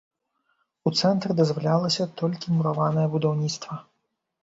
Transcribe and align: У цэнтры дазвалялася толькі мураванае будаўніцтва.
У 0.89 0.93
цэнтры 1.01 1.37
дазвалялася 1.41 2.09
толькі 2.25 2.47
мураванае 2.57 3.07
будаўніцтва. 3.15 3.83